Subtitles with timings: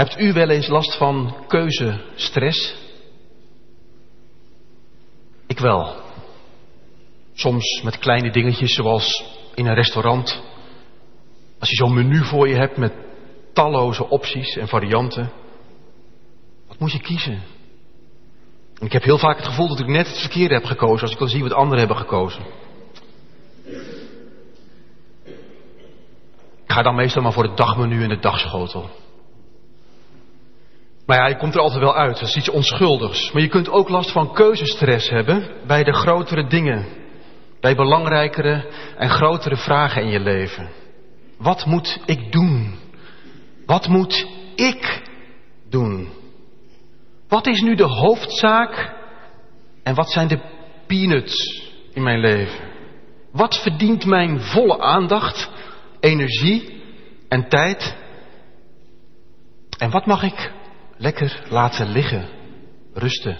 [0.00, 2.74] Hebt u wel eens last van keuzestress?
[5.46, 5.94] Ik wel.
[7.34, 9.24] Soms met kleine dingetjes zoals
[9.54, 10.42] in een restaurant.
[11.58, 12.92] Als je zo'n menu voor je hebt met
[13.52, 15.32] talloze opties en varianten.
[16.68, 17.42] Wat moet je kiezen?
[18.78, 21.12] En ik heb heel vaak het gevoel dat ik net het verkeerde heb gekozen als
[21.12, 22.42] ik dan zie wat anderen hebben gekozen.
[26.64, 28.90] Ik ga dan meestal maar voor het dagmenu en het dagschotel.
[31.10, 32.18] Maar ja, je komt er altijd wel uit.
[32.18, 33.32] Dat is iets onschuldigs.
[33.32, 36.86] Maar je kunt ook last van keuzestress hebben bij de grotere dingen.
[37.60, 40.70] Bij belangrijkere en grotere vragen in je leven.
[41.38, 42.78] Wat moet ik doen?
[43.66, 45.02] Wat moet ik
[45.68, 46.08] doen?
[47.28, 48.94] Wat is nu de hoofdzaak
[49.82, 50.40] en wat zijn de
[50.86, 52.68] peanuts in mijn leven?
[53.32, 55.50] Wat verdient mijn volle aandacht,
[56.00, 56.82] energie
[57.28, 57.96] en tijd?
[59.78, 60.58] En wat mag ik
[61.00, 62.28] lekker laten liggen,
[62.94, 63.38] rusten?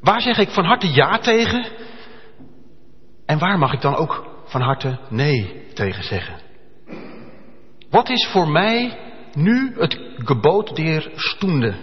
[0.00, 1.66] Waar zeg ik van harte ja tegen?
[3.26, 6.40] En waar mag ik dan ook van harte nee tegen zeggen?
[7.90, 8.98] Wat is voor mij
[9.34, 11.74] nu het geboot der stoende?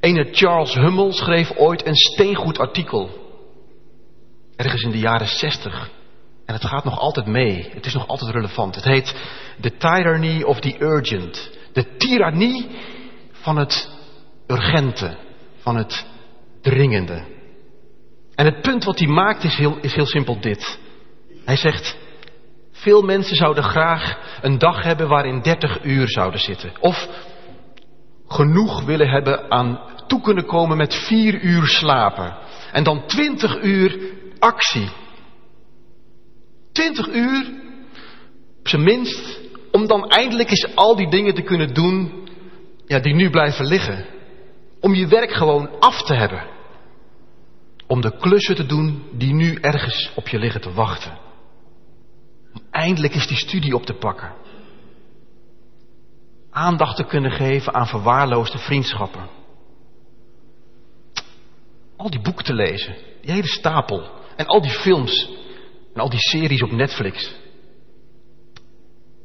[0.00, 3.10] Ene Charles Hummel schreef ooit een steengoed artikel.
[4.56, 5.90] Ergens in de jaren zestig.
[6.46, 7.70] En het gaat nog altijd mee.
[7.70, 8.74] Het is nog altijd relevant.
[8.74, 9.14] Het heet
[9.60, 11.58] The Tyranny of the Urgent.
[11.72, 12.68] De tirannie
[13.32, 13.90] van het
[14.46, 15.16] urgente.
[15.56, 16.06] Van het
[16.60, 17.24] dringende.
[18.34, 20.78] En het punt wat hij maakt is heel, is heel simpel dit.
[21.44, 21.96] Hij zegt,
[22.72, 26.72] veel mensen zouden graag een dag hebben waarin 30 uur zouden zitten.
[26.80, 27.08] Of
[28.26, 32.36] genoeg willen hebben aan toe kunnen komen met vier uur slapen.
[32.72, 34.90] En dan 20 uur actie.
[36.72, 37.50] 20 uur,
[38.58, 39.40] op zijn minst,
[39.70, 42.28] om dan eindelijk eens al die dingen te kunnen doen
[42.90, 44.06] ja, die nu blijven liggen.
[44.80, 46.46] Om je werk gewoon af te hebben.
[47.86, 51.18] Om de klussen te doen die nu ergens op je liggen te wachten.
[52.52, 54.32] Om eindelijk eens die studie op te pakken.
[56.50, 59.28] Aandacht te kunnen geven aan verwaarloosde vriendschappen.
[61.96, 62.96] Al die boeken te lezen.
[63.22, 64.10] Die hele stapel.
[64.36, 65.30] En al die films.
[65.94, 67.34] En al die series op Netflix.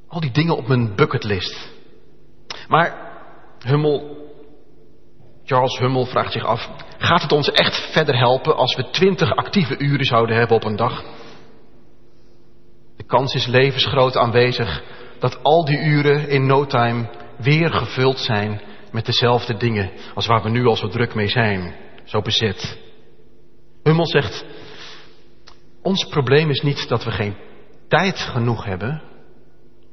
[0.08, 1.74] Al die dingen op mijn bucketlist.
[2.68, 3.14] Maar
[3.60, 4.18] Hummel,
[5.44, 9.78] Charles Hummel vraagt zich af, gaat het ons echt verder helpen als we twintig actieve
[9.78, 11.04] uren zouden hebben op een dag?
[12.98, 14.84] De kans is levensgroot aanwezig
[15.20, 18.62] dat al die uren in no time weer gevuld zijn
[18.92, 22.78] met dezelfde dingen als waar we nu al zo druk mee zijn, zo bezet.
[23.84, 24.46] Hummel zegt,
[25.82, 27.36] ons probleem is niet dat we geen
[27.88, 29.02] tijd genoeg hebben.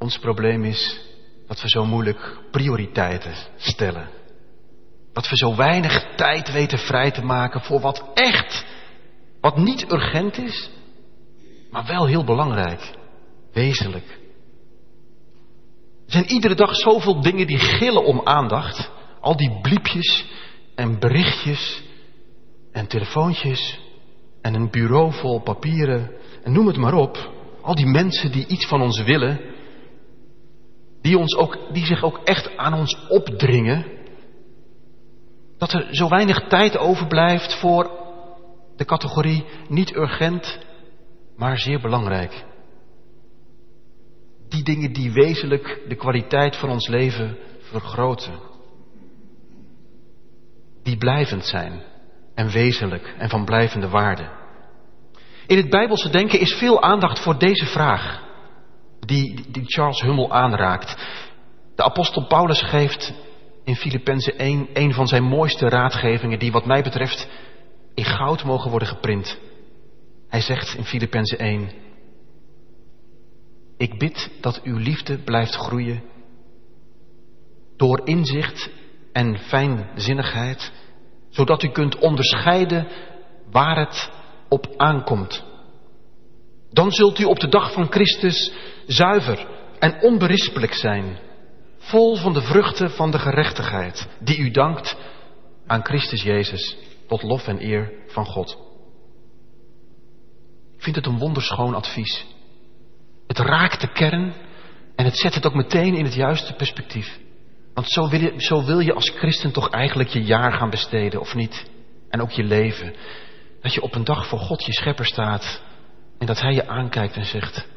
[0.02, 1.00] Ons probleem is
[1.46, 4.08] dat we zo moeilijk prioriteiten stellen.
[5.12, 8.64] Dat we zo weinig tijd weten vrij te maken voor wat echt,
[9.40, 10.70] wat niet urgent is,
[11.70, 12.94] maar wel heel belangrijk,
[13.52, 14.06] wezenlijk.
[16.06, 18.90] Er zijn iedere dag zoveel dingen die gillen om aandacht.
[19.20, 20.24] Al die bliepjes
[20.74, 21.82] en berichtjes
[22.72, 23.80] en telefoontjes
[24.40, 26.10] en een bureau vol papieren
[26.42, 27.30] en noem het maar op.
[27.60, 29.51] Al die mensen die iets van ons willen,
[31.02, 33.86] die, ons ook, die zich ook echt aan ons opdringen.
[35.58, 37.90] Dat er zo weinig tijd overblijft voor
[38.76, 40.58] de categorie niet urgent,
[41.36, 42.44] maar zeer belangrijk.
[44.48, 48.38] Die dingen die wezenlijk de kwaliteit van ons leven vergroten.
[50.82, 51.82] Die blijvend zijn
[52.34, 54.30] en wezenlijk en van blijvende waarde.
[55.46, 58.22] In het Bijbelse denken is veel aandacht voor deze vraag,
[59.06, 60.96] die, die Charles Hummel aanraakt.
[61.74, 63.12] De apostel Paulus geeft
[63.64, 67.28] in Filippenzen 1 een van zijn mooiste raadgevingen, die wat mij betreft
[67.94, 69.38] in goud mogen worden geprint.
[70.28, 71.70] Hij zegt in Filippenzen 1,
[73.76, 76.02] ik bid dat uw liefde blijft groeien
[77.76, 78.70] door inzicht
[79.12, 80.72] en fijnzinnigheid,
[81.28, 82.87] zodat u kunt onderscheiden
[83.50, 84.10] waar het
[84.48, 85.44] op aankomt.
[86.72, 88.52] Dan zult u op de dag van Christus
[88.86, 89.46] zuiver
[89.78, 91.19] en onberispelijk zijn,
[91.78, 94.96] vol van de vruchten van de gerechtigheid, die u dankt
[95.66, 96.76] aan Christus Jezus,
[97.08, 98.58] tot lof en eer van God.
[100.76, 102.26] Ik vind het een wonderschoon advies.
[103.26, 104.34] Het raakt de kern
[104.96, 107.19] en het zet het ook meteen in het juiste perspectief.
[107.74, 111.20] Want zo wil, je, zo wil je als christen toch eigenlijk je jaar gaan besteden,
[111.20, 111.70] of niet?
[112.08, 112.94] En ook je leven.
[113.60, 115.62] Dat je op een dag voor God je schepper staat
[116.22, 117.69] en dat Hij je aankijkt en zegt,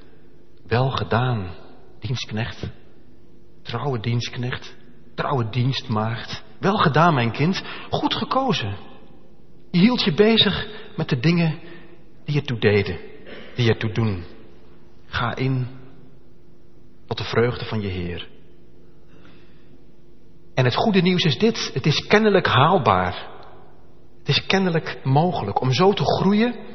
[0.68, 1.56] wel gedaan,
[2.00, 2.70] dienstknecht.
[3.62, 4.76] trouwe dienstknecht,
[5.16, 6.44] trouwe dienstmaagd.
[6.60, 8.78] Wel gedaan, mijn kind, goed gekozen.
[9.72, 11.60] Je hield je bezig met de dingen
[12.26, 13.00] die ertoe deden,
[13.56, 14.24] die ertoe doen.
[15.06, 15.68] Ga in
[17.08, 18.28] tot de vreugde van je Heer.
[20.54, 23.28] En het goede nieuws is dit: het is kennelijk haalbaar.
[24.20, 26.74] Het is kennelijk mogelijk om zo te groeien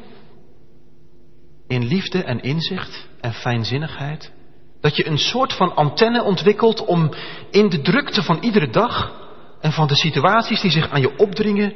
[1.71, 4.33] in liefde en inzicht en fijnzinnigheid.
[4.81, 7.15] Dat je een soort van antenne ontwikkelt om
[7.51, 9.13] in de drukte van iedere dag
[9.61, 11.75] en van de situaties die zich aan je opdringen,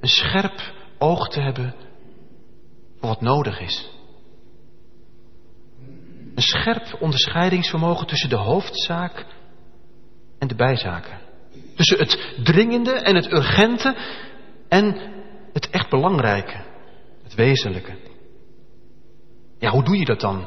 [0.00, 1.74] een scherp oog te hebben
[3.00, 3.90] voor wat nodig is.
[6.34, 9.26] Een scherp onderscheidingsvermogen tussen de hoofdzaak
[10.38, 11.18] en de bijzaken.
[11.76, 13.96] Tussen het dringende en het urgente
[14.68, 14.96] en
[15.52, 16.64] het echt belangrijke,
[17.22, 18.07] het wezenlijke.
[19.58, 20.46] Ja, hoe doe je dat dan?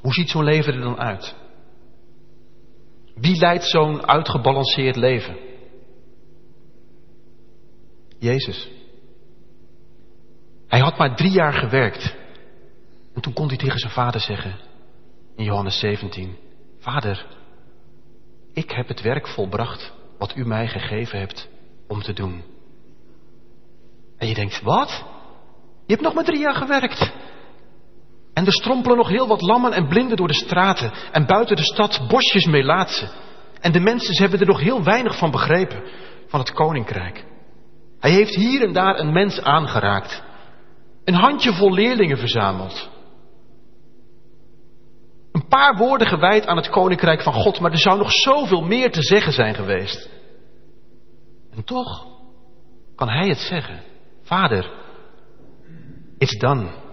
[0.00, 1.34] Hoe ziet zo'n leven er dan uit?
[3.14, 5.36] Wie leidt zo'n uitgebalanceerd leven?
[8.18, 8.68] Jezus.
[10.66, 12.16] Hij had maar drie jaar gewerkt.
[13.14, 14.58] En toen kon hij tegen zijn vader zeggen,
[15.36, 16.36] in Johannes 17,
[16.78, 17.26] Vader,
[18.52, 21.48] ik heb het werk volbracht wat u mij gegeven hebt
[21.88, 22.42] om te doen.
[24.16, 25.04] En je denkt, wat?
[25.86, 27.12] Je hebt nog maar drie jaar gewerkt.
[28.40, 31.64] En er strompelen nog heel wat lammen en blinden door de straten en buiten de
[31.64, 33.10] stad bosjes melaatsen.
[33.60, 35.82] En de mensen ze hebben er nog heel weinig van begrepen,
[36.26, 37.24] van het koninkrijk.
[37.98, 40.22] Hij heeft hier en daar een mens aangeraakt.
[41.04, 42.90] Een handjevol leerlingen verzameld.
[45.32, 48.92] Een paar woorden gewijd aan het koninkrijk van God, maar er zou nog zoveel meer
[48.92, 50.10] te zeggen zijn geweest.
[51.50, 52.06] En toch
[52.96, 53.82] kan hij het zeggen.
[54.22, 54.70] Vader,
[56.18, 56.88] it's done.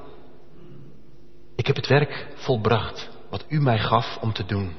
[1.58, 4.76] Ik heb het werk volbracht wat u mij gaf om te doen.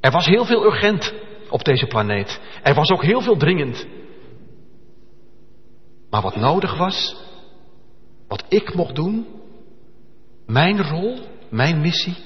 [0.00, 1.14] Er was heel veel urgent
[1.50, 2.40] op deze planeet.
[2.62, 3.86] Er was ook heel veel dringend.
[6.10, 7.16] Maar wat nodig was,
[8.28, 9.26] wat ik mocht doen,
[10.46, 11.18] mijn rol,
[11.50, 12.16] mijn missie,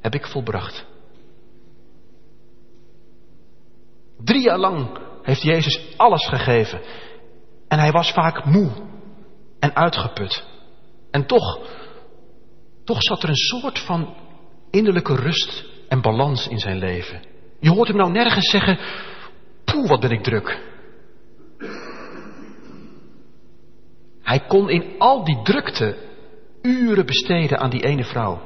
[0.00, 0.84] heb ik volbracht.
[4.18, 6.80] Drie jaar lang heeft Jezus alles gegeven.
[7.68, 8.70] En hij was vaak moe
[9.58, 10.44] en uitgeput.
[11.10, 11.58] En toch,
[12.84, 14.14] toch zat er een soort van
[14.70, 17.22] innerlijke rust en balans in zijn leven.
[17.60, 18.78] Je hoort hem nou nergens zeggen,
[19.64, 20.72] poeh, wat ben ik druk.
[24.22, 25.96] Hij kon in al die drukte
[26.62, 28.42] uren besteden aan die ene vrouw.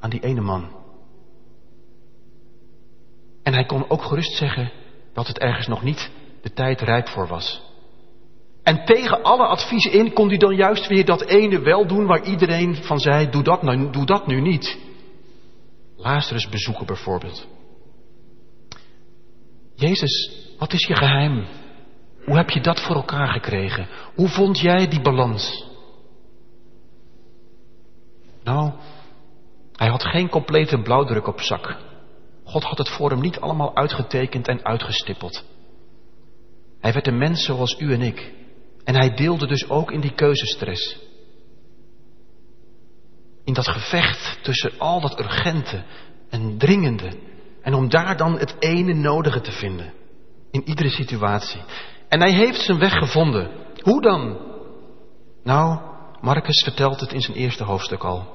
[0.00, 0.78] Aan die ene man.
[3.42, 4.72] En hij kon ook gerust zeggen
[5.12, 6.10] dat het ergens nog niet
[6.42, 7.69] de tijd rijp voor was.
[8.70, 12.24] En tegen alle adviezen in kon hij dan juist weer dat ene wel doen waar
[12.24, 14.78] iedereen van zei, doe dat, nou, doe dat nu niet.
[15.96, 17.46] Lazarus bezoeken bijvoorbeeld.
[19.74, 21.46] Jezus, wat is je geheim?
[22.24, 23.88] Hoe heb je dat voor elkaar gekregen?
[24.14, 25.66] Hoe vond jij die balans?
[28.44, 28.72] Nou,
[29.76, 31.76] hij had geen complete blauwdruk op zak.
[32.44, 35.44] God had het voor hem niet allemaal uitgetekend en uitgestippeld.
[36.80, 38.38] Hij werd een mens zoals u en ik.
[38.90, 40.98] En hij deelde dus ook in die keuzestress.
[43.44, 45.84] In dat gevecht tussen al dat urgente
[46.30, 47.12] en dringende.
[47.62, 49.92] En om daar dan het ene nodige te vinden.
[50.50, 51.60] In iedere situatie.
[52.08, 53.50] En hij heeft zijn weg gevonden.
[53.80, 54.38] Hoe dan?
[55.42, 55.80] Nou,
[56.20, 58.28] Marcus vertelt het in zijn eerste hoofdstuk al.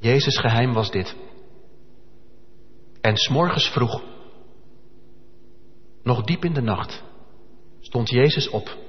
[0.00, 1.16] Jezus geheim was dit.
[3.00, 4.02] En s'morgens vroeg,
[6.02, 7.02] nog diep in de nacht,
[7.80, 8.79] stond Jezus op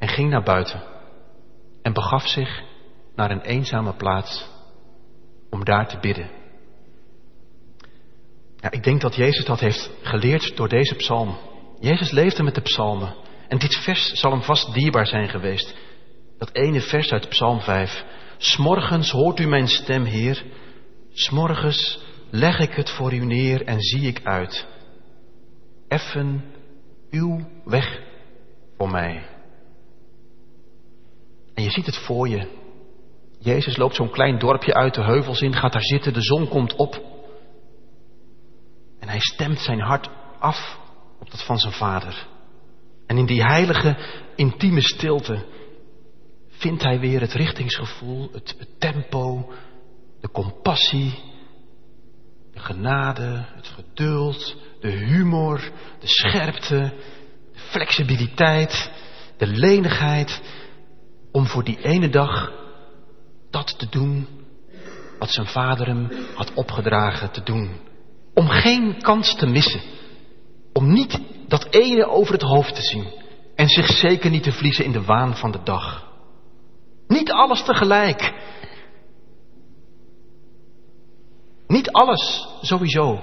[0.00, 0.82] en ging naar buiten
[1.82, 2.62] en begaf zich
[3.14, 4.48] naar een eenzame plaats
[5.50, 6.30] om daar te bidden.
[8.70, 11.38] Ik denk dat Jezus dat heeft geleerd door deze psalm.
[11.78, 13.14] Jezus leefde met de psalmen.
[13.48, 15.76] En dit vers zal hem vast dierbaar zijn geweest.
[16.38, 18.04] Dat ene vers uit Psalm 5.
[18.36, 20.44] S'morgens hoort u mijn stem, Heer.
[21.12, 24.66] S'morgens leg ik het voor u neer en zie ik uit.
[25.88, 26.44] Effen
[27.10, 28.00] uw weg
[28.76, 29.39] voor mij.
[31.60, 32.48] En je ziet het voor je.
[33.38, 36.76] Jezus loopt zo'n klein dorpje uit de heuvels in, gaat daar zitten, de zon komt
[36.76, 37.02] op.
[39.00, 40.78] En hij stemt zijn hart af
[41.18, 42.26] op dat van zijn vader.
[43.06, 43.96] En in die heilige,
[44.36, 45.44] intieme stilte
[46.48, 49.52] vindt hij weer het richtingsgevoel, het, het tempo,
[50.20, 51.18] de compassie,
[52.52, 56.92] de genade, het geduld, de humor, de scherpte,
[57.52, 58.90] de flexibiliteit,
[59.36, 60.40] de lenigheid
[61.32, 62.52] om voor die ene dag
[63.50, 64.26] dat te doen
[65.18, 67.70] wat zijn vader hem had opgedragen te doen.
[68.34, 69.80] Om geen kans te missen.
[70.72, 73.06] Om niet dat ene over het hoofd te zien.
[73.54, 76.08] En zich zeker niet te verliezen in de waan van de dag.
[77.06, 78.32] Niet alles tegelijk.
[81.66, 83.20] Niet alles sowieso.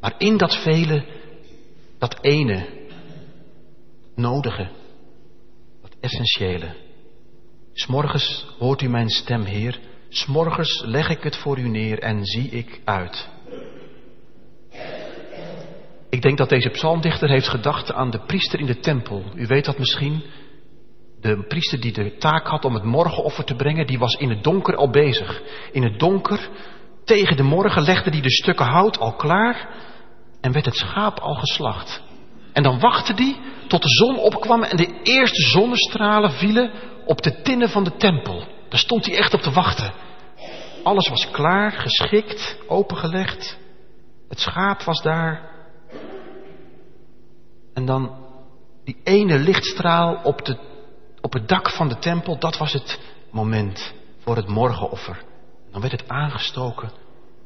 [0.00, 1.04] Maar in dat vele,
[1.98, 2.68] dat ene,
[4.14, 4.70] nodige,
[6.00, 6.74] essentiële.
[7.72, 9.78] S'morgens hoort u mijn stem, Heer.
[10.08, 13.28] S'morgens leg ik het voor u neer en zie ik uit.
[16.10, 19.24] Ik denk dat deze psalmdichter heeft gedacht aan de priester in de tempel.
[19.34, 20.22] U weet dat misschien.
[21.20, 24.44] De priester die de taak had om het morgenoffer te brengen, die was in het
[24.44, 25.42] donker al bezig.
[25.72, 26.48] In het donker,
[27.04, 29.68] tegen de morgen, legde hij de stukken hout al klaar
[30.40, 32.02] en werd het schaap al geslacht.
[32.52, 33.36] En dan wachtte hij
[33.68, 36.70] tot de zon opkwam en de eerste zonnestralen vielen
[37.06, 38.44] op de tinnen van de tempel.
[38.68, 39.92] Daar stond hij echt op te wachten.
[40.82, 43.58] Alles was klaar, geschikt, opengelegd.
[44.28, 45.50] Het schaap was daar.
[47.74, 48.16] En dan
[48.84, 50.58] die ene lichtstraal op, de,
[51.20, 55.22] op het dak van de tempel, dat was het moment voor het morgenoffer.
[55.72, 56.90] Dan werd het aangestoken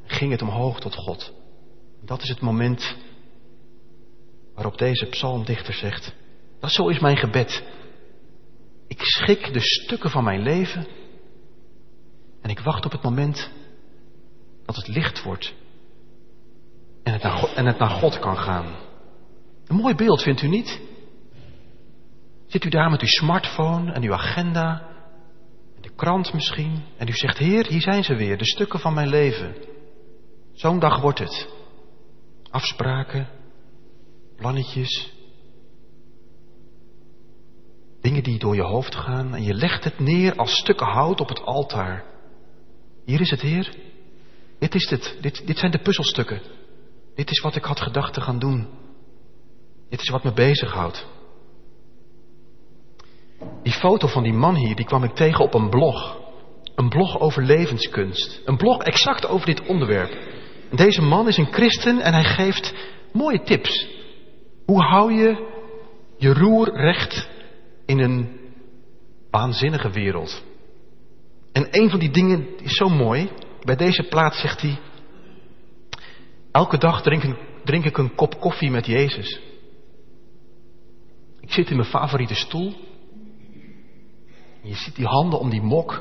[0.07, 1.33] en ging het omhoog tot God.
[2.01, 2.95] Dat is het moment
[4.55, 6.13] waarop deze psalmdichter zegt,
[6.59, 7.63] dat zo is mijn gebed.
[8.87, 10.87] Ik schik de stukken van mijn leven
[12.41, 13.51] en ik wacht op het moment
[14.65, 15.53] dat het licht wordt
[17.03, 18.75] en het naar God, het naar God kan gaan.
[19.67, 20.81] Een mooi beeld, vindt u niet?
[22.47, 24.87] Zit u daar met uw smartphone en uw agenda,
[25.75, 28.93] en de krant misschien, en u zegt, Heer, hier zijn ze weer, de stukken van
[28.93, 29.55] mijn leven.
[30.53, 31.49] Zo'n dag wordt het.
[32.49, 33.27] Afspraken,
[34.35, 35.13] plannetjes,
[38.01, 41.29] dingen die door je hoofd gaan en je legt het neer als stukken hout op
[41.29, 42.03] het altaar.
[43.05, 43.75] Hier is het, Heer.
[44.59, 45.17] Dit is het.
[45.21, 46.41] Dit, dit zijn de puzzelstukken.
[47.15, 48.67] Dit is wat ik had gedacht te gaan doen.
[49.89, 51.05] Dit is wat me bezighoudt.
[53.63, 56.17] Die foto van die man hier, die kwam ik tegen op een blog.
[56.75, 58.41] Een blog over levenskunst.
[58.45, 60.17] Een blog exact over dit onderwerp.
[60.71, 62.73] Deze man is een christen en hij geeft
[63.11, 63.94] mooie tips.
[64.65, 65.53] Hoe hou je
[66.17, 67.29] je roer recht
[67.85, 68.39] in een
[69.31, 70.43] waanzinnige wereld?
[71.51, 73.29] En een van die dingen is zo mooi.
[73.61, 74.79] Bij deze plaats zegt hij:
[76.51, 77.23] Elke dag drink,
[77.63, 79.39] drink ik een kop koffie met Jezus.
[81.39, 82.73] Ik zit in mijn favoriete stoel.
[84.61, 85.91] Je ziet die handen om die mok.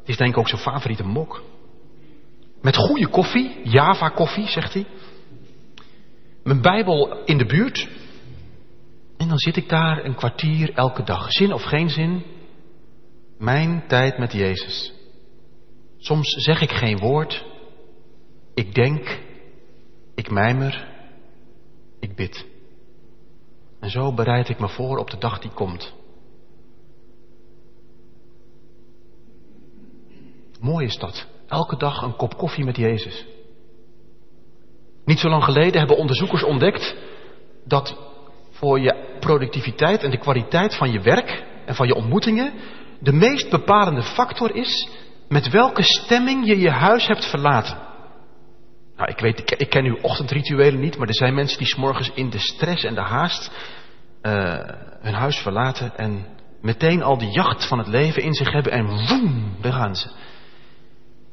[0.00, 1.42] Het is denk ik ook zijn favoriete mok.
[2.60, 4.86] Met goede koffie, Java koffie, zegt hij.
[6.42, 7.88] Mijn Bijbel in de buurt.
[9.24, 11.32] En dan zit ik daar een kwartier elke dag.
[11.32, 12.24] Zin of geen zin.
[13.38, 14.92] Mijn tijd met Jezus.
[15.98, 17.44] Soms zeg ik geen woord.
[18.54, 19.20] Ik denk.
[20.14, 20.88] Ik mijmer.
[22.00, 22.46] Ik bid.
[23.80, 25.94] En zo bereid ik me voor op de dag die komt.
[30.60, 31.26] Mooi is dat.
[31.46, 33.26] Elke dag een kop koffie met Jezus.
[35.04, 36.96] Niet zo lang geleden hebben onderzoekers ontdekt
[37.64, 38.12] dat
[38.50, 42.52] voor je productiviteit en de kwaliteit van je werk en van je ontmoetingen
[43.00, 44.88] de meest bepalende factor is
[45.28, 47.78] met welke stemming je je huis hebt verlaten.
[48.96, 52.30] Nou, ik weet, ik, ken uw ochtendrituelen niet, maar er zijn mensen die s'morgens in
[52.30, 53.50] de stress en de haast
[54.22, 54.32] uh,
[55.00, 56.26] hun huis verlaten en
[56.60, 60.08] meteen al die jacht van het leven in zich hebben en woem, daar gaan ze.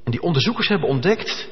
[0.04, 1.50] En die onderzoekers hebben ontdekt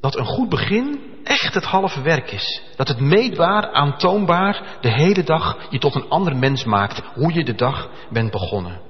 [0.00, 2.62] dat een goed begin echt het halve werk is.
[2.76, 7.44] Dat het meetbaar, aantoonbaar de hele dag je tot een ander mens maakt, hoe je
[7.44, 8.80] de dag bent begonnen.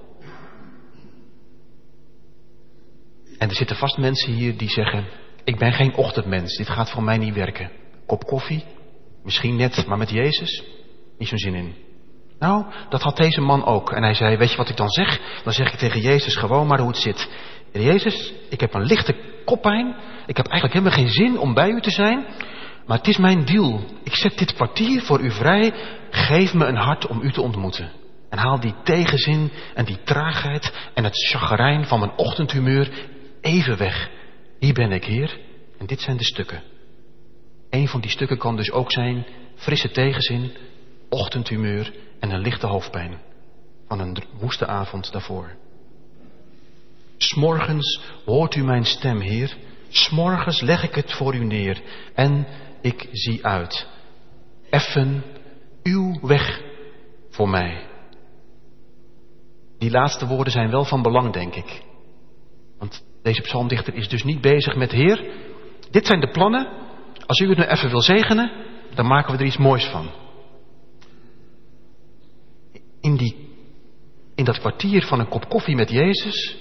[3.39, 5.07] En er zitten vast mensen hier die zeggen,
[5.45, 7.71] ik ben geen ochtendmens, dit gaat voor mij niet werken.
[8.07, 8.65] Kop koffie,
[9.25, 10.65] misschien net, maar met Jezus,
[11.19, 11.75] niet zo'n zin in.
[12.39, 13.93] Nou, dat had deze man ook.
[13.93, 15.21] En hij zei, weet je wat ik dan zeg?
[15.45, 17.29] Dan zeg ik tegen Jezus gewoon maar hoe het zit.
[17.73, 19.95] Jezus, ik heb een lichte koppijn.
[20.27, 22.25] Ik heb eigenlijk helemaal geen zin om bij u te zijn.
[22.87, 23.85] Maar het is mijn deal.
[24.05, 25.73] Ik zet dit kwartier voor u vrij.
[26.11, 27.91] Geef me een hart om u te ontmoeten.
[28.31, 33.09] En haal die tegenzin en die traagheid en het chagrijn van mijn ochtendhumeur
[33.41, 34.11] even weg.
[34.59, 35.39] Hier ben ik, Heer.
[35.79, 36.63] En dit zijn de stukken.
[37.71, 40.53] Een van die stukken kan dus ook zijn frisse tegenzin,
[41.09, 43.19] ochtendhumeur en een lichte hoofdpijn.
[43.89, 45.57] Van een woeste avond daarvoor.
[47.17, 49.57] S'morgens hoort u mijn stem, Heer.
[49.89, 51.83] S'morgens leg ik het voor u neer
[52.15, 52.47] en
[52.81, 53.87] ik zie uit.
[54.71, 55.25] Effen
[55.83, 56.63] uw weg
[57.31, 57.87] voor mij.
[59.79, 61.83] Die laatste woorden zijn wel van belang, denk ik.
[62.79, 65.31] Want Deze psalmdichter is dus niet bezig met Heer.
[65.91, 66.69] Dit zijn de plannen.
[67.27, 68.53] Als u het nu even wil zegenen,
[68.95, 70.11] dan maken we er iets moois van.
[73.01, 73.37] In, die,
[74.35, 76.57] in dat kwartier van een kop koffie met Jezus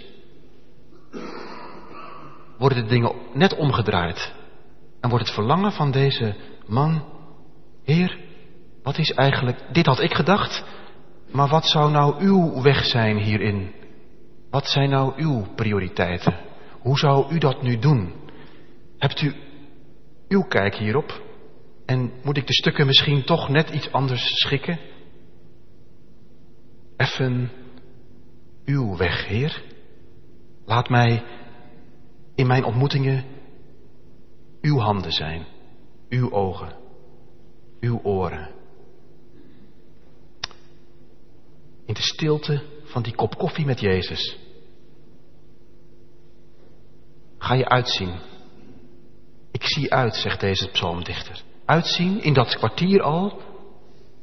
[2.57, 4.33] worden de dingen net omgedraaid.
[5.01, 6.35] En wordt het verlangen van deze
[6.67, 7.03] man,
[7.83, 8.19] Heer,
[8.83, 10.63] wat is eigenlijk, dit had ik gedacht,
[11.31, 13.71] maar wat zou nou uw weg zijn hierin?
[14.49, 16.37] Wat zijn nou uw prioriteiten?
[16.79, 18.13] Hoe zou u dat nu doen?
[18.97, 19.35] Hebt u
[20.27, 21.21] uw kijk hierop?
[21.85, 24.79] En moet ik de stukken misschien toch net iets anders schikken?
[26.97, 27.51] Effen
[28.65, 29.63] uw weg, Heer.
[30.65, 31.23] Laat mij
[32.35, 33.25] in mijn ontmoetingen
[34.61, 35.45] uw handen zijn,
[36.09, 36.75] uw ogen,
[37.79, 38.49] uw oren.
[41.85, 44.37] In de stilte van die kop koffie met Jezus.
[47.37, 48.13] Ga je uitzien.
[49.51, 51.41] Ik zie uit, zegt deze psalmdichter.
[51.65, 53.41] Uitzien in dat kwartier al.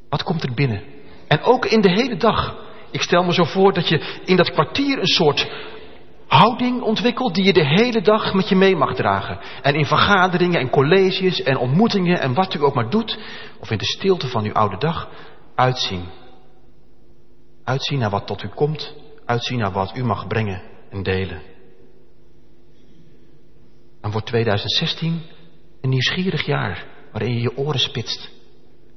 [0.09, 0.83] Wat komt er binnen?
[1.27, 2.61] En ook in de hele dag.
[2.91, 5.47] Ik stel me zo voor dat je in dat kwartier een soort
[6.33, 9.39] houding ontwikkelt die je de hele dag met je mee mag dragen.
[9.61, 13.19] En in vergaderingen en colleges en ontmoetingen en wat u ook maar doet,
[13.59, 15.09] of in de stilte van uw oude dag,
[15.55, 16.05] uitzien.
[17.63, 18.93] Uitzien naar wat tot u komt,
[19.25, 21.41] uitzien naar wat u mag brengen en delen.
[24.01, 25.21] Dan wordt 2016
[25.81, 28.29] een nieuwsgierig jaar waarin je je oren spitst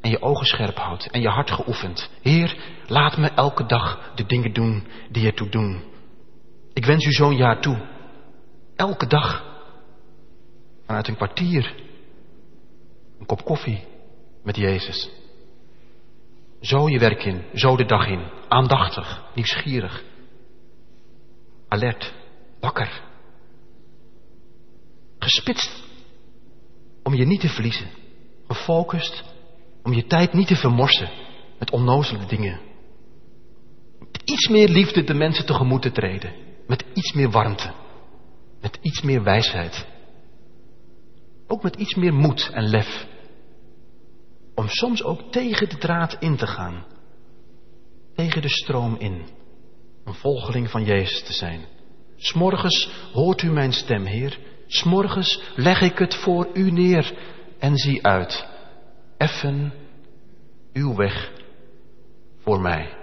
[0.00, 2.10] en je ogen scherp houdt en je hart geoefend.
[2.22, 5.94] Heer, laat me elke dag de dingen doen die ertoe doen.
[6.76, 7.86] Ik wens u zo'n jaar toe.
[8.74, 9.44] Elke dag.
[10.86, 11.74] Vanuit een kwartier.
[13.18, 13.84] Een kop koffie
[14.42, 15.10] met Jezus.
[16.60, 18.30] Zo je werk in, zo de dag in.
[18.48, 20.04] Aandachtig, nieuwsgierig.
[21.68, 22.14] Alert,
[22.60, 23.02] wakker.
[25.18, 25.84] Gespitst
[27.02, 27.88] om je niet te verliezen.
[28.46, 29.24] Gefocust
[29.82, 31.10] om je tijd niet te vermorsen
[31.58, 32.60] met onnozele dingen.
[33.98, 36.45] Met iets meer liefde de mensen tegemoet te treden.
[36.66, 37.72] Met iets meer warmte.
[38.60, 39.86] Met iets meer wijsheid.
[41.46, 43.06] Ook met iets meer moed en lef.
[44.54, 46.84] Om soms ook tegen de draad in te gaan.
[48.14, 49.22] Tegen de stroom in.
[50.04, 51.60] Een volgeling van Jezus te zijn.
[52.16, 54.38] S'morgens hoort u mijn stem, Heer.
[54.66, 57.14] S'morgens leg ik het voor u neer
[57.58, 58.46] en zie uit.
[59.16, 59.72] Effen
[60.72, 61.32] uw weg
[62.38, 62.95] voor mij.